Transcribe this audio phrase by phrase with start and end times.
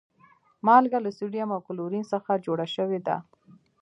[0.65, 3.15] مالګه له سودیم او کلورین څخه جوړه شوی ده